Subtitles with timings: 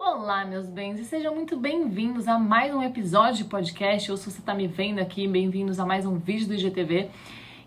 [0.00, 4.30] Olá, meus bens, e sejam muito bem-vindos a mais um episódio de podcast, ou se
[4.30, 7.10] você está me vendo aqui, bem-vindos a mais um vídeo do IGTV.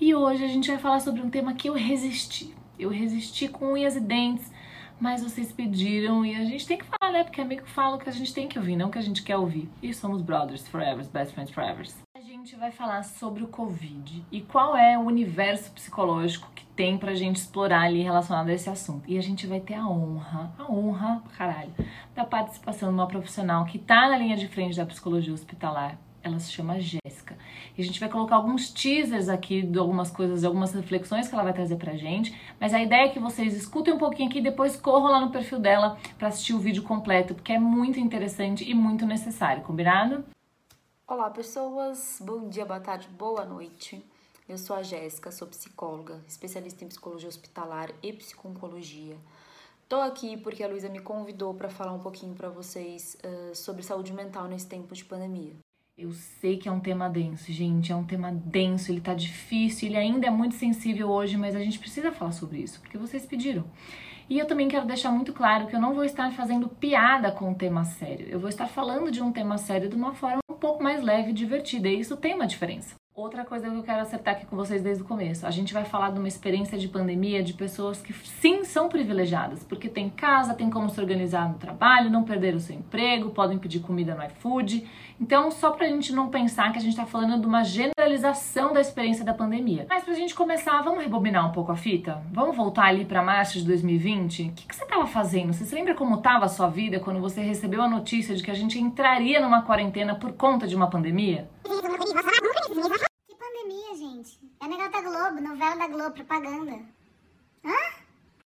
[0.00, 2.54] E hoje a gente vai falar sobre um tema que eu resisti.
[2.78, 4.52] Eu resisti com unhas e dentes,
[5.00, 7.24] mas vocês pediram e a gente tem que falar, né?
[7.24, 9.24] Porque amigo fala o que a gente tem que ouvir, não o que a gente
[9.24, 9.68] quer ouvir.
[9.82, 12.07] E somos brothers forever, best friends forever.
[12.48, 17.14] Gente vai falar sobre o Covid e qual é o universo psicológico que tem pra
[17.14, 19.04] gente explorar ali relacionado a esse assunto.
[19.06, 21.70] E a gente vai ter a honra, a honra, caralho,
[22.14, 25.98] da participação de uma profissional que tá na linha de frente da psicologia hospitalar.
[26.22, 27.36] Ela se chama Jéssica.
[27.76, 31.44] E a gente vai colocar alguns teasers aqui de algumas coisas, algumas reflexões que ela
[31.44, 32.34] vai trazer pra gente.
[32.58, 35.30] Mas a ideia é que vocês escutem um pouquinho aqui e depois corram lá no
[35.30, 40.24] perfil dela para assistir o vídeo completo, porque é muito interessante e muito necessário, combinado?
[41.10, 42.20] Olá, pessoas.
[42.22, 44.04] Bom dia, boa tarde, boa noite.
[44.46, 49.16] Eu sou a Jéssica, sou psicóloga, especialista em psicologia hospitalar e psiconcologia.
[49.88, 53.82] Tô aqui porque a Luísa me convidou para falar um pouquinho para vocês uh, sobre
[53.82, 55.54] saúde mental nesse tempo de pandemia.
[55.96, 59.88] Eu sei que é um tema denso, gente, é um tema denso, ele tá difícil,
[59.88, 63.24] ele ainda é muito sensível hoje, mas a gente precisa falar sobre isso, porque vocês
[63.24, 63.64] pediram.
[64.28, 67.50] E eu também quero deixar muito claro que eu não vou estar fazendo piada com
[67.50, 68.28] o tema sério.
[68.28, 71.30] Eu vou estar falando de um tema sério de uma forma um pouco mais leve
[71.30, 72.97] e divertida, e isso tem uma diferença.
[73.18, 75.44] Outra coisa que eu quero acertar aqui com vocês desde o começo.
[75.44, 79.64] A gente vai falar de uma experiência de pandemia de pessoas que sim são privilegiadas,
[79.64, 83.58] porque tem casa, tem como se organizar no trabalho, não perderam o seu emprego, podem
[83.58, 84.86] pedir comida no iFood.
[85.20, 88.80] Então, só pra gente não pensar que a gente tá falando de uma generalização da
[88.80, 89.84] experiência da pandemia.
[89.88, 92.22] Mas pra gente começar, vamos rebobinar um pouco a fita?
[92.30, 94.42] Vamos voltar ali para março de 2020?
[94.42, 95.52] O que, que você tava fazendo?
[95.52, 98.50] Você se lembra como tava a sua vida quando você recebeu a notícia de que
[98.52, 101.48] a gente entraria numa quarentena por conta de uma pandemia?
[103.98, 104.38] Gente.
[104.60, 106.72] É negócio da Globo, novela da Globo, propaganda.
[107.64, 107.98] Hã?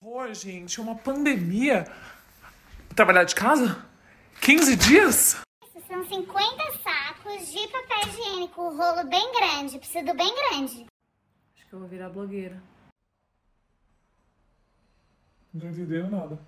[0.00, 1.84] Pô, gente, é uma pandemia.
[2.94, 3.84] Trabalhar de casa?
[4.40, 5.40] 15 dias?
[5.62, 10.86] Isso são 50 sacos de papel higiênico, o rolo bem grande, precisa bem grande.
[11.54, 12.60] Acho que eu vou virar blogueira.
[15.54, 16.38] Não tô entendendo nada.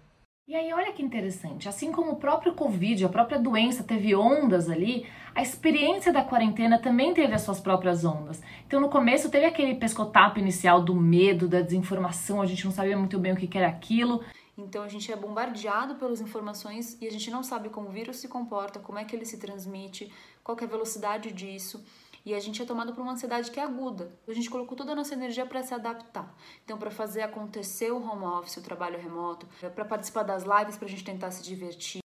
[0.50, 4.68] E aí, olha que interessante, assim como o próprio Covid, a própria doença teve ondas
[4.68, 8.42] ali, a experiência da quarentena também teve as suas próprias ondas.
[8.66, 12.98] Então, no começo, teve aquele pescotapo inicial do medo, da desinformação, a gente não sabia
[12.98, 14.24] muito bem o que era aquilo.
[14.58, 18.16] Então a gente é bombardeado pelas informações e a gente não sabe como o vírus
[18.16, 20.12] se comporta, como é que ele se transmite,
[20.42, 21.80] qual é a velocidade disso.
[22.24, 24.12] E a gente é tomado por uma ansiedade que é aguda.
[24.28, 26.34] A gente colocou toda a nossa energia para se adaptar.
[26.64, 30.86] Então, para fazer acontecer o home office, o trabalho remoto, para participar das lives, para
[30.86, 32.00] a gente tentar se divertir.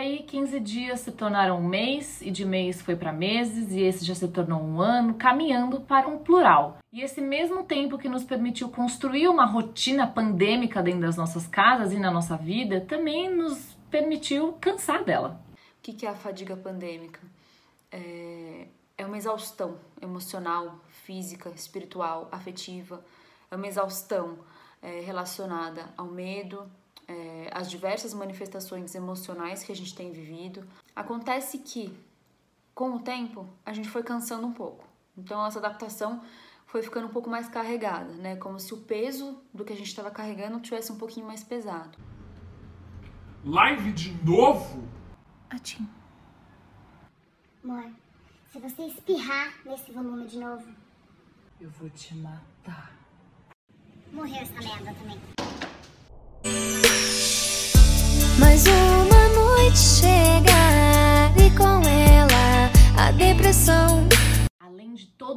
[0.00, 4.04] Aí, 15 dias se tornaram um mês, e de mês foi para meses, e esse
[4.04, 6.78] já se tornou um ano, caminhando para um plural.
[6.92, 11.92] E esse mesmo tempo que nos permitiu construir uma rotina pandêmica dentro das nossas casas
[11.92, 15.40] e na nossa vida, também nos permitiu cansar dela.
[15.78, 17.20] O que é a fadiga pandêmica?
[17.92, 18.66] É,
[18.98, 23.04] é uma exaustão emocional, física, espiritual, afetiva.
[23.50, 24.38] É uma exaustão
[24.82, 26.70] é, relacionada ao medo,
[27.10, 30.64] é, as diversas manifestações emocionais que a gente tem vivido.
[30.94, 31.92] Acontece que,
[32.74, 34.84] com o tempo, a gente foi cansando um pouco.
[35.18, 36.22] Então, essa adaptação
[36.66, 38.36] foi ficando um pouco mais carregada, né?
[38.36, 41.98] Como se o peso do que a gente estava carregando tivesse um pouquinho mais pesado.
[43.44, 44.86] Live de novo?
[45.48, 45.88] Atim.
[47.64, 47.90] Amor,
[48.52, 50.64] se você espirrar nesse volume de novo,
[51.60, 52.92] Eu vou te matar.
[54.12, 55.18] morreu essa merda também.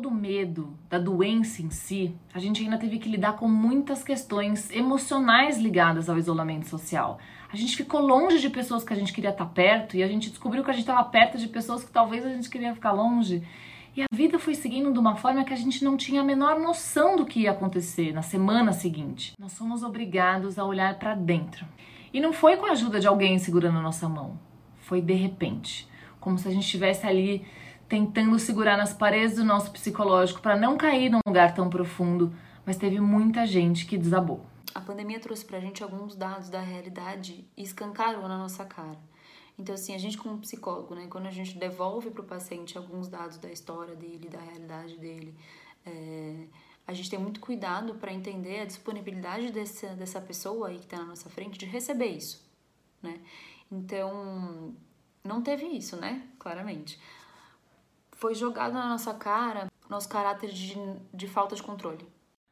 [0.03, 4.03] Todo o medo da doença em si, a gente ainda teve que lidar com muitas
[4.03, 7.19] questões emocionais ligadas ao isolamento social.
[7.50, 10.29] A gente ficou longe de pessoas que a gente queria estar perto e a gente
[10.29, 13.44] descobriu que a gente estava perto de pessoas que talvez a gente queria ficar longe.
[13.95, 16.59] E a vida foi seguindo de uma forma que a gente não tinha a menor
[16.59, 19.33] noção do que ia acontecer na semana seguinte.
[19.39, 21.65] Nós fomos obrigados a olhar para dentro.
[22.13, 24.38] E não foi com a ajuda de alguém segurando a nossa mão.
[24.79, 25.88] Foi de repente,
[26.19, 27.45] como se a gente estivesse ali
[27.93, 32.33] tentando segurar nas paredes do nosso psicológico para não cair num lugar tão profundo,
[32.65, 34.43] mas teve muita gente que desabou.
[34.73, 38.97] a pandemia trouxe pra gente alguns dados da realidade e escancarou na nossa cara.
[39.59, 43.07] Então, assim, a gente como psicólogo, né, quando a gente devolve para o paciente alguns
[43.07, 45.35] dados da história dele, da realidade dele,
[45.85, 46.47] é,
[46.87, 50.97] a gente tem muito cuidado para entender a disponibilidade dessa, dessa pessoa aí que está
[50.97, 52.43] na nossa frente de receber isso,
[53.03, 53.19] né?
[53.71, 54.73] Então,
[55.23, 56.27] não teve isso, né?
[56.39, 56.99] Claramente.
[58.23, 60.77] Foi jogado na nossa cara nosso caráter de,
[61.13, 62.07] de falta de controle.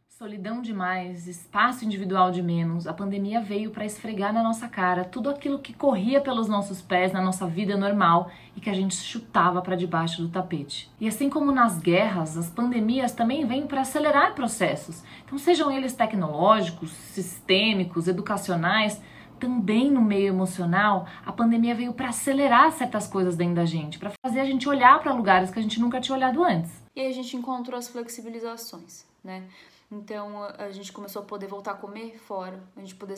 [0.09, 2.85] Solidão demais, espaço individual de menos.
[2.87, 7.13] A pandemia veio para esfregar na nossa cara tudo aquilo que corria pelos nossos pés
[7.13, 10.91] na nossa vida normal e que a gente chutava para debaixo do tapete.
[10.99, 15.01] E assim como nas guerras, as pandemias também vêm para acelerar processos.
[15.23, 19.01] Então, sejam eles tecnológicos, sistêmicos, educacionais,
[19.41, 24.13] também no meio emocional, a pandemia veio para acelerar certas coisas dentro da gente, para
[24.23, 26.71] fazer a gente olhar para lugares que a gente nunca tinha olhado antes.
[26.95, 29.49] E aí a gente encontrou as flexibilizações, né?
[29.91, 33.17] Então a gente começou a poder voltar a comer fora, a gente poder,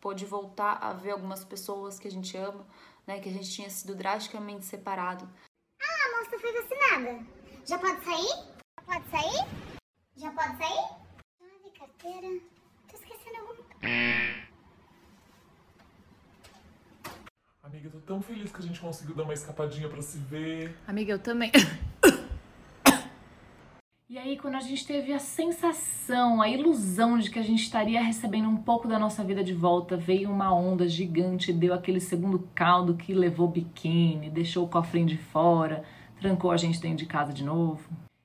[0.00, 2.66] pôde voltar a ver algumas pessoas que a gente ama,
[3.06, 3.20] né?
[3.20, 5.28] Que a gente tinha sido drasticamente separado.
[5.80, 7.24] Ah, a moça foi vacinada.
[7.64, 8.56] Já pode sair?
[8.76, 9.46] Já pode sair?
[10.16, 10.88] Já pode sair?
[11.38, 12.55] Chave, carteira.
[17.86, 20.76] Amiga, eu tô tão feliz que a gente conseguiu dar uma escapadinha pra se ver.
[20.88, 21.52] Amiga, eu também.
[24.08, 28.00] E aí, quando a gente teve a sensação, a ilusão de que a gente estaria
[28.00, 32.48] recebendo um pouco da nossa vida de volta, veio uma onda gigante, deu aquele segundo
[32.54, 35.82] caldo que levou biquíni, deixou o cofrinho de fora,
[36.20, 37.82] trancou a gente dentro de casa de novo.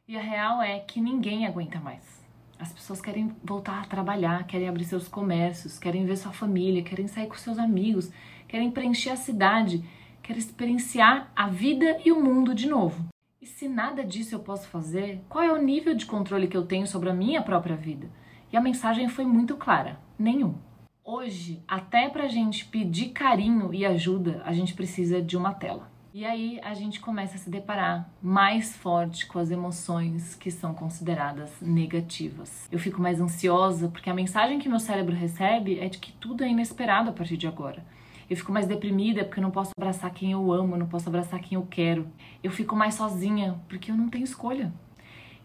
[0.07, 2.22] E a real é que ninguém aguenta mais.
[2.60, 7.07] As pessoas querem voltar a trabalhar, querem abrir seus comércios, querem ver sua família, querem
[7.07, 8.12] sair com seus amigos,
[8.51, 9.81] querem preencher a cidade,
[10.21, 13.07] querem experienciar a vida e o mundo de novo.
[13.42, 16.65] E se nada disso eu posso fazer, qual é o nível de controle que eu
[16.65, 18.09] tenho sobre a minha própria vida?
[18.51, 20.56] E a mensagem foi muito clara: nenhum.
[21.01, 25.89] Hoje, até pra gente pedir carinho e ajuda, a gente precisa de uma tela.
[26.13, 30.74] E aí a gente começa a se deparar mais forte com as emoções que são
[30.74, 32.68] consideradas negativas.
[32.69, 36.44] Eu fico mais ansiosa porque a mensagem que meu cérebro recebe é de que tudo
[36.44, 37.81] é inesperado a partir de agora.
[38.31, 41.42] Eu fico mais deprimida porque eu não posso abraçar quem eu amo, não posso abraçar
[41.42, 42.10] quem eu quero.
[42.42, 44.74] Eu fico mais sozinha porque eu não tenho escolha.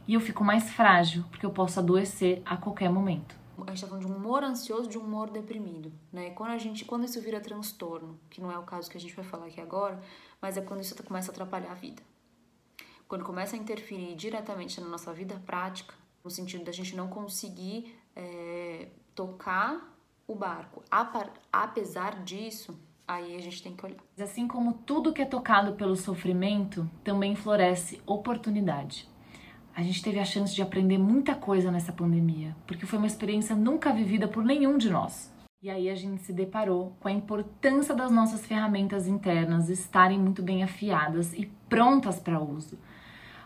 [0.06, 3.34] E eu fico mais frágil porque eu posso adoecer a qualquer momento.
[3.66, 6.30] A gente tá falando de um humor ansioso, de um humor deprimido, né?
[6.30, 9.16] Quando a gente, quando isso vira transtorno, que não é o caso que a gente
[9.16, 10.00] vai falar aqui agora,
[10.40, 12.04] mas é quando isso começa a atrapalhar a vida.
[13.08, 15.92] Quando começa a interferir diretamente na nossa vida prática,
[16.22, 19.95] no sentido da gente não conseguir é, tocar
[20.26, 20.82] o barco.
[21.52, 23.98] Apesar disso, aí a gente tem que olhar.
[24.20, 29.08] Assim como tudo que é tocado pelo sofrimento, também floresce oportunidade.
[29.74, 33.54] A gente teve a chance de aprender muita coisa nessa pandemia, porque foi uma experiência
[33.54, 35.30] nunca vivida por nenhum de nós.
[35.62, 40.42] E aí a gente se deparou com a importância das nossas ferramentas internas estarem muito
[40.42, 42.78] bem afiadas e prontas para uso.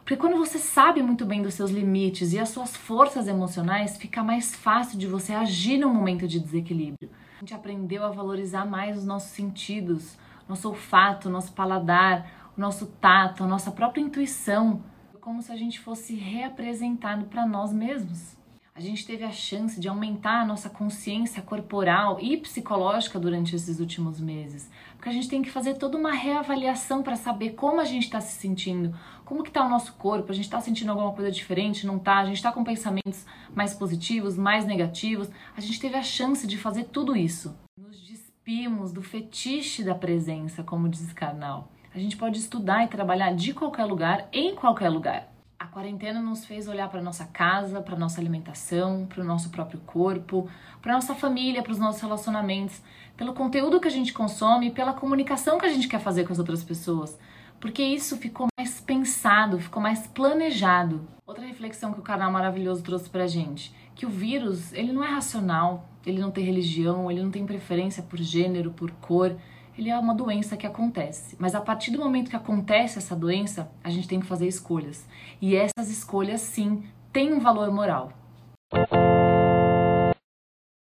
[0.01, 4.23] Porque quando você sabe muito bem dos seus limites e as suas forças emocionais, fica
[4.23, 7.11] mais fácil de você agir no momento de desequilíbrio.
[7.37, 10.19] A gente aprendeu a valorizar mais os nossos sentidos,
[10.49, 14.83] nosso olfato, nosso paladar, o nosso tato, a nossa própria intuição,
[15.21, 18.40] como se a gente fosse reapresentado para nós mesmos.
[18.81, 23.79] A gente teve a chance de aumentar a nossa consciência corporal e psicológica durante esses
[23.79, 24.71] últimos meses.
[24.97, 28.23] Porque a gente tem que fazer toda uma reavaliação para saber como a gente está
[28.23, 31.87] se sentindo, como que está o nosso corpo, a gente está sentindo alguma coisa diferente,
[31.87, 32.21] não está?
[32.21, 35.29] A gente está com pensamentos mais positivos, mais negativos.
[35.55, 37.55] A gente teve a chance de fazer tudo isso.
[37.79, 41.71] Nos despimos do fetiche da presença, como diz Karnal.
[41.95, 45.31] A gente pode estudar e trabalhar de qualquer lugar, em qualquer lugar.
[45.61, 49.79] A quarentena nos fez olhar para nossa casa, para nossa alimentação, para o nosso próprio
[49.81, 50.49] corpo,
[50.81, 52.81] para nossa família, para os nossos relacionamentos,
[53.15, 56.39] pelo conteúdo que a gente consome, pela comunicação que a gente quer fazer com as
[56.39, 57.19] outras pessoas,
[57.61, 61.07] porque isso ficou mais pensado, ficou mais planejado.
[61.27, 65.09] Outra reflexão que o canal maravilhoso trouxe pra gente, que o vírus, ele não é
[65.09, 69.37] racional, ele não tem religião, ele não tem preferência por gênero, por cor,
[69.81, 71.37] ele é uma doença que acontece.
[71.39, 75.09] Mas a partir do momento que acontece essa doença, a gente tem que fazer escolhas.
[75.41, 78.13] E essas escolhas, sim, têm um valor moral.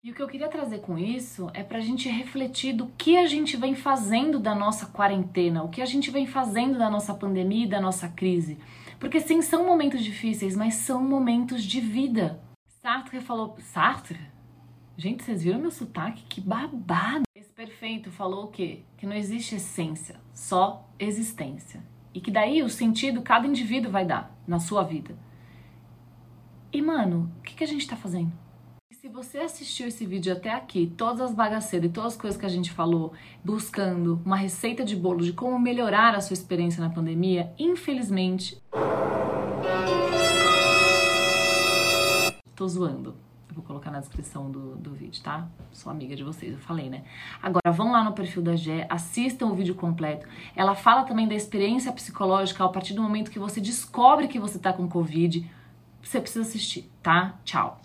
[0.01, 3.17] E o que eu queria trazer com isso é para a gente refletir do que
[3.17, 7.13] a gente vem fazendo da nossa quarentena, o que a gente vem fazendo da nossa
[7.13, 8.57] pandemia e da nossa crise.
[8.97, 12.39] Porque sim, são momentos difíceis, mas são momentos de vida.
[12.81, 13.57] Sartre falou.
[13.59, 14.19] Sartre?
[14.95, 16.23] Gente, vocês viram meu sotaque?
[16.29, 17.25] Que babado!
[17.55, 18.81] Perfeito falou o quê?
[18.97, 21.81] Que não existe essência, só existência.
[22.13, 25.17] E que daí o sentido cada indivíduo vai dar na sua vida.
[26.73, 28.33] E, mano, o que, que a gente tá fazendo?
[28.91, 32.45] Se você assistiu esse vídeo até aqui, todas as bagaceiras e todas as coisas que
[32.45, 36.89] a gente falou, buscando uma receita de bolo de como melhorar a sua experiência na
[36.89, 38.61] pandemia, infelizmente.
[42.53, 43.15] Tô zoando.
[43.47, 45.47] Eu vou colocar na descrição do, do vídeo, tá?
[45.71, 47.03] Sou amiga de vocês, eu falei, né?
[47.41, 50.27] Agora, vão lá no perfil da Gé, assistam o vídeo completo.
[50.55, 54.57] Ela fala também da experiência psicológica a partir do momento que você descobre que você
[54.57, 55.49] tá com Covid.
[56.01, 57.35] Você precisa assistir, tá?
[57.43, 57.84] Tchau.